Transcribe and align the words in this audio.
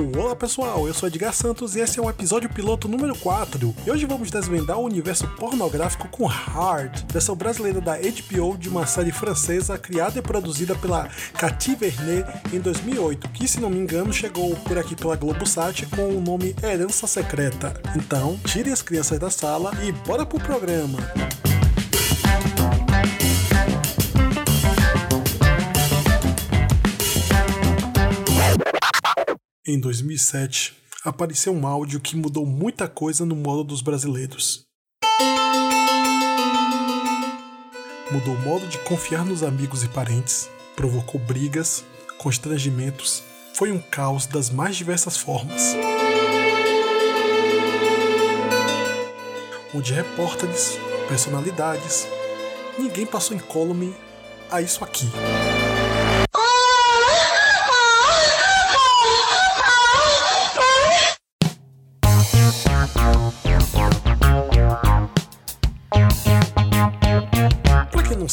Olá 0.00 0.34
pessoal, 0.34 0.88
eu 0.88 0.94
sou 0.94 1.08
Edgar 1.08 1.34
Santos 1.34 1.76
e 1.76 1.80
esse 1.80 1.98
é 1.98 2.02
o 2.02 2.08
episódio 2.08 2.48
piloto 2.48 2.88
número 2.88 3.14
4. 3.14 3.74
E 3.86 3.90
hoje 3.90 4.06
vamos 4.06 4.30
desvendar 4.30 4.78
o 4.78 4.84
universo 4.84 5.28
pornográfico 5.36 6.08
com 6.08 6.24
Hard, 6.24 7.04
versão 7.12 7.36
brasileira 7.36 7.82
da 7.82 7.98
HBO 7.98 8.56
de 8.56 8.70
uma 8.70 8.86
série 8.86 9.12
francesa 9.12 9.76
criada 9.76 10.18
e 10.18 10.22
produzida 10.22 10.74
pela 10.74 11.06
Cathy 11.34 11.74
Vernet 11.74 12.26
em 12.50 12.60
2008, 12.60 13.28
que 13.28 13.46
se 13.46 13.60
não 13.60 13.68
me 13.68 13.78
engano 13.78 14.10
chegou 14.10 14.56
por 14.56 14.78
aqui 14.78 14.96
pela 14.96 15.16
Globosat 15.16 15.84
com 15.94 16.08
o 16.08 16.20
nome 16.20 16.56
Herança 16.62 17.06
Secreta. 17.06 17.74
Então, 17.94 18.40
tirem 18.46 18.72
as 18.72 18.80
crianças 18.80 19.18
da 19.18 19.28
sala 19.28 19.72
e 19.84 19.92
bora 19.92 20.24
pro 20.24 20.40
programa. 20.40 20.98
Em 29.72 29.78
2007, 29.78 30.74
apareceu 31.04 31.54
um 31.54 31.64
áudio 31.64 32.00
que 32.00 32.16
mudou 32.16 32.44
muita 32.44 32.88
coisa 32.88 33.24
no 33.24 33.36
modo 33.36 33.62
dos 33.62 33.80
brasileiros. 33.80 34.64
Mudou 38.10 38.34
o 38.34 38.40
modo 38.40 38.66
de 38.66 38.78
confiar 38.78 39.24
nos 39.24 39.44
amigos 39.44 39.84
e 39.84 39.88
parentes, 39.88 40.50
provocou 40.74 41.20
brigas, 41.20 41.84
constrangimentos, 42.18 43.22
foi 43.54 43.70
um 43.70 43.78
caos 43.78 44.26
das 44.26 44.50
mais 44.50 44.74
diversas 44.74 45.16
formas. 45.16 45.76
Onde 49.72 49.92
repórteres, 49.92 50.76
personalidades, 51.06 52.08
ninguém 52.76 53.06
passou 53.06 53.36
incólume 53.36 53.94
a 54.50 54.60
isso 54.60 54.82
aqui. 54.82 55.06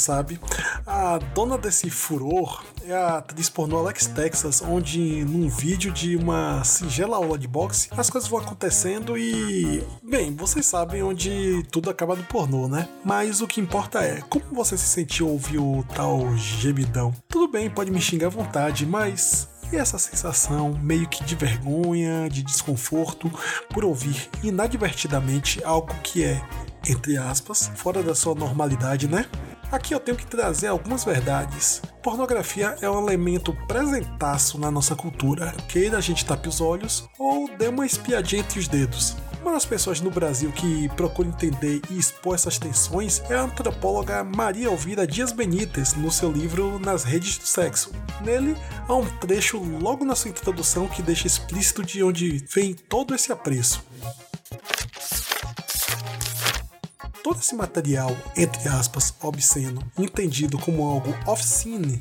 Sabe, 0.08 0.39
a 0.86 1.17
dona 1.36 1.58
desse 1.58 1.89
furor 1.89 2.63
é 2.86 2.94
a 2.94 3.17
atriz 3.17 3.50
pornô 3.50 3.77
Alex 3.80 4.08
Texas, 4.08 4.61
onde 4.61 5.25
num 5.25 5.49
vídeo 5.49 5.91
de 5.91 6.16
uma 6.16 6.64
singela 6.64 7.17
aula 7.17 7.38
de 7.38 7.45
boxe, 7.45 7.89
as 7.97 8.09
coisas 8.09 8.30
vão 8.30 8.39
acontecendo 8.39 9.17
e. 9.17 9.83
Bem, 10.02 10.33
vocês 10.33 10.66
sabem 10.66 11.03
onde 11.03 11.61
tudo 11.69 11.89
acaba 11.89 12.16
no 12.16 12.23
pornô, 12.23 12.69
né? 12.69 12.88
Mas 13.03 13.41
o 13.41 13.47
que 13.47 13.59
importa 13.59 13.99
é 13.99 14.22
como 14.30 14.45
você 14.53 14.77
se 14.77 14.88
sentiu 14.88 15.27
ouvir 15.27 15.58
o 15.58 15.83
tal 15.94 16.38
gemidão. 16.38 17.14
Tudo 17.27 17.52
bem, 17.52 17.69
pode 17.69 17.92
me 17.92 17.99
xingar 17.99 18.27
à 18.27 18.30
vontade, 18.30 18.86
mas 18.86 19.49
e 19.71 19.75
essa 19.75 19.99
sensação 19.99 20.73
meio 20.81 21.08
que 21.09 21.23
de 21.25 21.36
vergonha, 21.36 22.30
de 22.30 22.42
desconforto 22.42 23.30
por 23.69 23.83
ouvir 23.83 24.30
inadvertidamente 24.42 25.61
algo 25.64 25.94
que 26.02 26.23
é, 26.23 26.42
entre 26.88 27.17
aspas, 27.17 27.69
fora 27.75 28.02
da 28.02 28.16
sua 28.16 28.33
normalidade, 28.33 29.09
né? 29.09 29.25
Aqui 29.70 29.94
eu 29.94 30.00
tenho 30.00 30.18
que 30.18 30.26
trazer 30.26 30.68
algumas 30.68 31.04
verdades. 31.04 31.82
Pornografia 32.02 32.78
é 32.82 32.90
um 32.90 33.06
elemento 33.06 33.54
presentaço 33.68 34.58
na 34.58 34.72
nossa 34.72 34.96
cultura, 34.96 35.54
queira 35.68 35.98
a 35.98 36.02
gente 36.02 36.26
tape 36.26 36.48
os 36.48 36.62
olhos 36.62 37.08
ou 37.20 37.50
dê 37.58 37.68
uma 37.68 37.86
espiadinha 37.86 38.42
entre 38.42 38.60
os 38.60 38.68
dedos. 38.70 39.18
Uma 39.42 39.52
das 39.52 39.66
pessoas 39.66 40.00
no 40.00 40.10
Brasil 40.10 40.52
que 40.54 40.88
procura 40.90 41.28
entender 41.28 41.82
e 41.90 42.00
expor 42.00 42.36
essas 42.36 42.58
tensões 42.58 43.22
é 43.30 43.36
a 43.36 43.42
antropóloga 43.42 44.23
Maria 44.23 44.67
Elvira 44.67 45.06
Dias 45.06 45.33
Benites, 45.33 45.94
no 45.94 46.11
seu 46.11 46.32
livro 46.32 46.80
Nas 46.80 47.04
Redes 47.04 47.38
do 47.38 47.45
Sexo. 47.45 47.92
Nele, 48.22 48.56
há 48.88 48.95
um 48.95 49.06
trecho 49.20 49.58
logo 49.58 50.06
na 50.06 50.16
sua 50.16 50.30
introdução 50.30 50.88
que 50.88 51.02
deixa 51.02 51.27
explícito 51.27 51.83
de 51.83 52.02
onde 52.02 52.44
vem 52.54 52.73
todo 52.73 53.14
esse 53.14 53.33
apreço 53.33 53.83
todo 57.27 57.42
esse 57.42 57.55
material, 57.58 58.15
entre 58.38 58.70
aspas, 58.70 59.14
obsceno, 59.21 59.82
entendido 59.98 60.58
como 60.58 60.89
algo 60.89 61.14
off-scene 61.26 61.99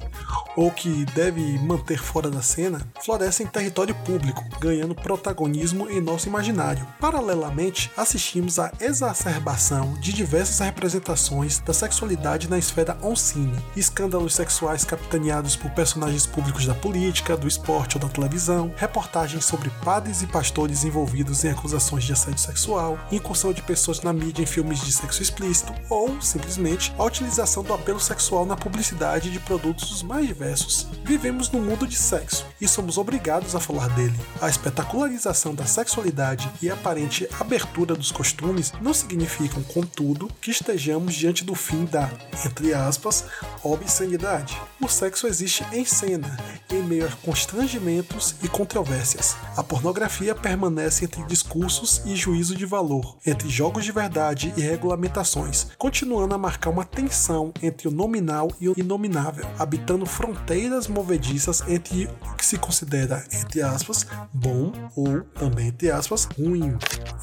ou 0.57 0.71
que 0.71 1.05
deve 1.15 1.41
manter 1.59 1.99
fora 1.99 2.31
da 2.31 2.41
cena, 2.41 2.81
floresce 3.05 3.43
em 3.43 3.47
território 3.47 3.95
público, 3.95 4.43
ganhando 4.59 4.95
protagonismo 4.95 5.89
em 5.91 6.01
nosso 6.01 6.29
imaginário. 6.29 6.87
Paralelamente, 6.99 7.93
assistimos 7.97 8.59
à 8.59 8.73
exacerbação 8.81 9.95
de 10.01 10.13
diversas 10.13 10.59
representações 10.61 11.59
da 11.59 11.75
sexualidade 11.75 12.49
na 12.49 12.59
esfera 12.59 12.97
on-scene, 13.03 13.55
escândalos 13.77 14.35
sexuais 14.35 14.85
capitaneados 14.85 15.55
por 15.55 15.71
personagens 15.73 16.27
públicos 16.27 16.67
da 16.67 16.75
política, 16.75 17.37
do 17.37 17.47
esporte 17.47 17.97
ou 17.97 18.03
da 18.03 18.09
televisão, 18.09 18.73
reportagens 18.77 19.45
sobre 19.45 19.69
padres 19.85 20.23
e 20.23 20.27
pastores 20.27 20.85
envolvidos 20.85 21.45
em 21.45 21.51
acusações 21.51 22.05
de 22.05 22.13
assédio 22.13 22.41
sexual, 22.41 22.99
incursão 23.13 23.53
de 23.53 23.61
pessoas 23.61 24.01
na 24.01 24.13
mídia 24.13 24.43
em 24.43 24.47
filmes 24.47 24.81
de 24.81 24.93
sexo 24.93 25.23
explícito 25.23 25.75
ou, 25.91 26.21
simplesmente, 26.23 26.95
a 26.99 27.05
utilização 27.05 27.63
do 27.63 27.75
apelo 27.75 28.01
sexual 28.01 28.47
na 28.47 28.57
publicidade 28.57 29.31
de 29.31 29.41
produtos 29.41 30.03
mais 30.03 30.27
diversos 30.27 30.46
diversos. 30.47 30.87
Vivemos 31.05 31.51
num 31.51 31.61
mundo 31.61 31.87
de 31.87 31.97
sexo 31.97 32.47
e 32.61 32.69
somos 32.69 32.99
obrigados 32.99 33.55
a 33.55 33.61
falar 33.61 33.89
dele. 33.91 34.15
A 34.41 34.49
espetacularização 34.49 35.55
da 35.55 35.67
sexualidade 35.67 36.51
e 36.63 36.71
a 36.71 36.75
aparente 36.75 37.29
abertura 37.39 37.95
dos 37.95 38.13
costumes 38.13 38.73
não 38.81 38.95
significam, 38.95 39.63
contudo, 39.63 40.31
que 40.41 40.51
estejamos 40.51 41.15
diante 41.15 41.45
do 41.45 41.55
fim 41.55 41.85
da, 41.85 42.11
entre 42.45 42.75
aspas, 42.75 43.25
obscenidade. 43.63 44.61
O 44.81 44.89
sexo 44.89 45.27
existe 45.27 45.65
em 45.73 45.85
cena, 45.85 46.37
em 46.71 46.83
meio 46.83 47.07
a 47.07 47.11
constrangimentos 47.25 48.35
e 48.43 48.49
controvérsias. 48.49 49.37
A 49.57 49.63
pornografia 49.63 50.35
permanece 50.35 51.05
entre 51.05 51.25
discursos 51.25 52.03
e 52.05 52.15
juízo 52.15 52.55
de 52.55 52.67
valor, 52.67 53.17
entre 53.27 53.49
jogos 53.49 53.85
de 53.85 53.93
verdade 53.93 54.53
e 54.57 54.61
regulamentações, 54.61 55.69
continuando 55.79 56.35
a 56.35 56.39
marcar 56.39 56.71
uma 56.71 56.85
tensão 56.85 57.53
entre 57.63 57.89
o 57.89 57.91
nominal 57.91 58.51
e 58.61 58.69
o 58.69 58.75
inominável, 58.77 59.47
habitando 59.59 60.05
fronteiras 60.05 60.36
fronteiras 60.37 60.87
movediças 60.87 61.63
entre 61.67 62.09
o 62.23 62.37
que 62.37 62.45
se 62.45 62.59
considera, 62.59 63.25
entre 63.33 63.63
aspas, 63.63 64.07
bom 64.33 64.73
ou 64.95 65.23
também, 65.23 65.69
entre 65.69 65.91
aspas, 65.91 66.29
ruim. 66.39 66.77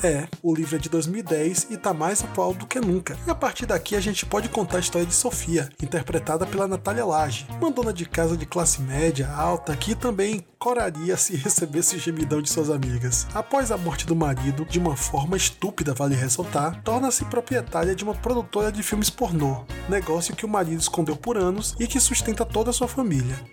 É, 0.03 0.27
o 0.41 0.53
livro 0.53 0.75
é 0.75 0.79
de 0.79 0.89
2010 0.89 1.67
e 1.69 1.77
tá 1.77 1.93
mais 1.93 2.23
atual 2.23 2.53
do 2.53 2.65
que 2.65 2.79
nunca. 2.79 3.17
E 3.25 3.29
a 3.29 3.35
partir 3.35 3.65
daqui 3.65 3.95
a 3.95 4.01
gente 4.01 4.25
pode 4.25 4.49
contar 4.49 4.77
a 4.77 4.79
história 4.79 5.07
de 5.07 5.13
Sofia, 5.13 5.69
interpretada 5.81 6.45
pela 6.45 6.67
Natália 6.67 7.05
Lage, 7.05 7.47
uma 7.61 7.71
dona 7.71 7.93
de 7.93 8.05
casa 8.05 8.35
de 8.35 8.45
classe 8.45 8.81
média 8.81 9.29
alta 9.29 9.75
que 9.75 9.95
também 9.95 10.45
coraria 10.63 11.17
se 11.17 11.35
recebesse 11.35 11.97
o 11.97 11.99
gemidão 11.99 12.41
de 12.41 12.49
suas 12.49 12.69
amigas. 12.69 13.27
Após 13.33 13.69
a 13.69 13.77
morte 13.77 14.05
do 14.05 14.15
marido, 14.15 14.65
de 14.65 14.79
uma 14.79 14.95
forma 14.95 15.35
estúpida, 15.35 15.93
vale 15.93 16.15
ressaltar, 16.15 16.81
torna-se 16.83 17.25
proprietária 17.25 17.93
de 17.93 18.03
uma 18.03 18.15
produtora 18.15 18.71
de 18.71 18.81
filmes 18.81 19.09
pornô, 19.09 19.65
negócio 19.89 20.33
que 20.33 20.45
o 20.45 20.49
marido 20.49 20.79
escondeu 20.79 21.17
por 21.17 21.37
anos 21.37 21.75
e 21.79 21.85
que 21.85 21.99
sustenta 21.99 22.45
toda 22.45 22.69
a 22.69 22.73
sua 22.73 22.87
família. 22.87 23.02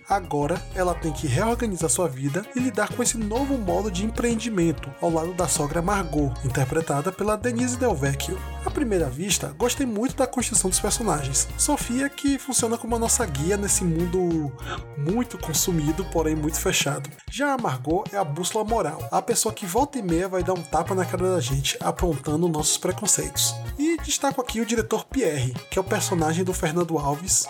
Agora, 0.07 0.61
ela 0.75 0.93
tem 0.93 1.11
que 1.11 1.27
reorganizar 1.27 1.89
sua 1.89 2.07
vida 2.07 2.45
e 2.55 2.59
lidar 2.59 2.89
com 2.93 3.03
esse 3.03 3.17
novo 3.17 3.57
modo 3.57 3.91
de 3.91 4.05
empreendimento, 4.05 4.89
ao 5.01 5.09
lado 5.09 5.33
da 5.33 5.47
sogra 5.47 5.81
Margot, 5.81 6.33
interpretada 6.45 7.11
pela 7.11 7.35
Denise 7.35 7.77
Del 7.77 7.95
Vecchio. 7.95 8.37
À 8.65 8.69
primeira 8.69 9.09
vista, 9.09 9.53
gostei 9.57 9.85
muito 9.85 10.15
da 10.15 10.27
construção 10.27 10.69
dos 10.69 10.79
personagens. 10.79 11.47
Sofia, 11.57 12.09
que 12.09 12.37
funciona 12.37 12.77
como 12.77 12.95
a 12.95 12.99
nossa 12.99 13.25
guia 13.25 13.57
nesse 13.57 13.83
mundo 13.83 14.51
muito 14.97 15.37
consumido, 15.37 16.05
porém 16.05 16.35
muito 16.35 16.59
fechado. 16.59 17.09
Já 17.29 17.53
a 17.53 17.57
Margot 17.57 18.03
é 18.11 18.17
a 18.17 18.23
bússola 18.23 18.63
moral, 18.63 19.07
a 19.11 19.21
pessoa 19.21 19.53
que 19.53 19.65
volta 19.65 19.97
e 19.97 20.01
meia 20.01 20.27
vai 20.27 20.43
dar 20.43 20.53
um 20.53 20.63
tapa 20.63 20.95
na 20.95 21.05
cara 21.05 21.35
da 21.35 21.39
gente, 21.39 21.77
aprontando 21.81 22.47
nossos 22.47 22.77
preconceitos. 22.77 23.53
E 23.77 23.97
destaco 23.97 24.41
aqui 24.41 24.61
o 24.61 24.65
diretor 24.65 25.05
Pierre, 25.05 25.53
que 25.69 25.77
é 25.77 25.81
o 25.81 25.85
personagem 25.85 26.43
do 26.43 26.53
Fernando 26.53 26.97
Alves, 26.97 27.47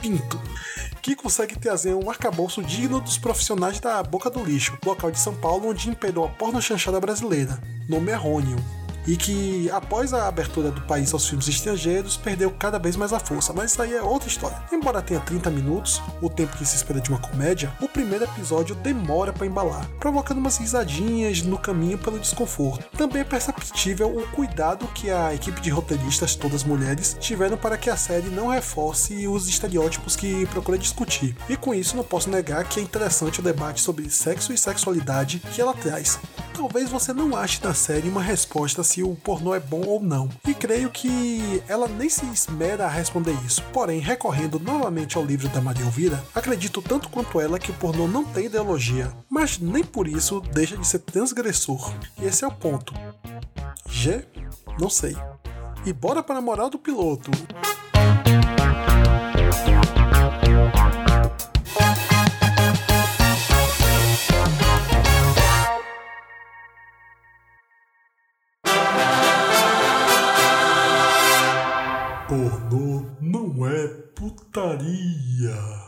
Pinto, 0.00 0.40
que 1.00 1.16
consegue 1.16 1.58
trazer 1.58 1.94
um 1.94 2.10
arcabouço 2.10 2.62
digno 2.62 3.00
dos 3.00 3.18
profissionais 3.18 3.80
da 3.80 4.02
Boca 4.02 4.30
do 4.30 4.44
Lixo, 4.44 4.76
local 4.84 5.10
de 5.10 5.18
São 5.18 5.34
Paulo 5.34 5.68
onde 5.68 5.88
imperou 5.88 6.24
a 6.24 6.28
porno 6.28 6.60
chanchada 6.60 7.00
brasileira, 7.00 7.58
nome 7.88 8.10
errôneo 8.12 8.58
e 9.08 9.16
que 9.16 9.70
após 9.70 10.12
a 10.12 10.28
abertura 10.28 10.70
do 10.70 10.82
país 10.82 11.12
aos 11.14 11.26
filmes 11.26 11.48
estrangeiros 11.48 12.18
perdeu 12.18 12.50
cada 12.50 12.78
vez 12.78 12.94
mais 12.94 13.12
a 13.12 13.18
força, 13.18 13.54
mas 13.54 13.72
isso 13.72 13.80
aí 13.80 13.94
é 13.94 14.02
outra 14.02 14.28
história. 14.28 14.62
Embora 14.70 15.00
tenha 15.00 15.18
30 15.20 15.50
minutos, 15.50 16.02
o 16.20 16.28
tempo 16.28 16.56
que 16.56 16.66
se 16.66 16.76
espera 16.76 17.00
de 17.00 17.08
uma 17.08 17.18
comédia, 17.18 17.72
o 17.80 17.88
primeiro 17.88 18.24
episódio 18.24 18.74
demora 18.74 19.32
para 19.32 19.46
embalar, 19.46 19.88
provocando 19.98 20.38
umas 20.38 20.58
risadinhas 20.58 21.40
no 21.42 21.58
caminho 21.58 21.96
pelo 21.96 22.18
desconforto. 22.18 22.84
Também 22.96 23.22
é 23.22 23.24
perceptível 23.24 24.14
o 24.14 24.26
cuidado 24.28 24.86
que 24.88 25.10
a 25.10 25.34
equipe 25.34 25.60
de 25.62 25.70
roteiristas, 25.70 26.34
todas 26.34 26.62
mulheres, 26.62 27.16
tiveram 27.18 27.56
para 27.56 27.78
que 27.78 27.88
a 27.88 27.96
série 27.96 28.28
não 28.28 28.48
reforce 28.48 29.26
os 29.26 29.48
estereótipos 29.48 30.16
que 30.16 30.44
procura 30.46 30.76
discutir. 30.76 31.34
E 31.48 31.56
com 31.56 31.72
isso 31.72 31.96
não 31.96 32.04
posso 32.04 32.28
negar 32.28 32.64
que 32.64 32.78
é 32.78 32.82
interessante 32.82 33.40
o 33.40 33.42
debate 33.42 33.80
sobre 33.80 34.10
sexo 34.10 34.52
e 34.52 34.58
sexualidade 34.58 35.38
que 35.54 35.60
ela 35.62 35.72
traz 35.72 36.18
talvez 36.58 36.90
você 36.90 37.12
não 37.12 37.36
ache 37.36 37.62
na 37.62 37.72
série 37.72 38.08
uma 38.08 38.20
resposta 38.20 38.82
se 38.82 39.00
o 39.00 39.14
pornô 39.14 39.54
é 39.54 39.60
bom 39.60 39.80
ou 39.86 40.00
não. 40.00 40.28
E 40.44 40.52
creio 40.52 40.90
que 40.90 41.62
ela 41.68 41.86
nem 41.86 42.08
se 42.08 42.26
esmera 42.26 42.84
a 42.84 42.90
responder 42.90 43.32
isso. 43.46 43.62
Porém, 43.72 44.00
recorrendo 44.00 44.58
novamente 44.58 45.16
ao 45.16 45.24
livro 45.24 45.48
da 45.50 45.60
Maria 45.60 45.84
Elvira, 45.84 46.20
acredito 46.34 46.82
tanto 46.82 47.08
quanto 47.10 47.40
ela 47.40 47.60
que 47.60 47.70
o 47.70 47.74
pornô 47.74 48.08
não 48.08 48.24
tem 48.24 48.46
ideologia, 48.46 49.12
mas 49.30 49.60
nem 49.60 49.84
por 49.84 50.08
isso 50.08 50.40
deixa 50.52 50.76
de 50.76 50.84
ser 50.84 50.98
transgressor. 50.98 51.94
E 52.20 52.24
esse 52.24 52.42
é 52.42 52.48
o 52.48 52.52
ponto. 52.52 52.92
G? 53.88 54.26
Não 54.80 54.90
sei. 54.90 55.16
E 55.86 55.92
bora 55.92 56.24
para 56.24 56.38
a 56.38 56.42
moral 56.42 56.68
do 56.68 56.78
piloto. 56.78 57.30
Putaria. 74.52 75.78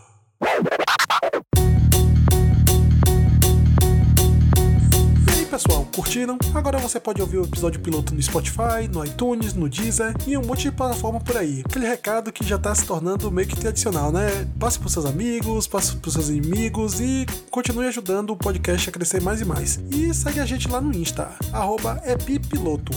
pessoal, 5.50 5.84
curtiram? 5.92 6.38
Agora 6.54 6.78
você 6.78 7.00
pode 7.00 7.20
ouvir 7.20 7.38
o 7.38 7.44
episódio 7.44 7.80
piloto 7.80 8.14
no 8.14 8.22
Spotify, 8.22 8.86
no 8.88 9.04
iTunes, 9.04 9.52
no 9.52 9.68
Deezer 9.68 10.14
e 10.24 10.38
um 10.38 10.42
monte 10.42 10.62
de 10.62 10.72
plataforma 10.72 11.18
por 11.18 11.36
aí. 11.36 11.64
Aquele 11.66 11.88
recado 11.88 12.30
que 12.32 12.46
já 12.46 12.56
tá 12.56 12.72
se 12.72 12.86
tornando 12.86 13.30
meio 13.32 13.48
que 13.48 13.56
tradicional, 13.56 14.12
né? 14.12 14.46
Passe 14.60 14.78
pros 14.78 14.92
seus 14.92 15.04
amigos, 15.04 15.66
passe 15.66 15.96
pros 15.96 16.14
seus 16.14 16.28
inimigos 16.28 17.00
e 17.00 17.26
continue 17.50 17.88
ajudando 17.88 18.30
o 18.30 18.36
podcast 18.36 18.88
a 18.88 18.92
crescer 18.92 19.20
mais 19.20 19.40
e 19.40 19.44
mais. 19.44 19.80
E 19.90 20.14
segue 20.14 20.38
a 20.38 20.46
gente 20.46 20.68
lá 20.68 20.80
no 20.80 20.94
Insta, 20.94 21.32
arroba 21.52 22.00
epipiloto. 22.06 22.92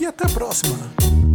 E 0.00 0.06
até 0.06 0.24
a 0.24 0.30
próxima! 0.30 1.27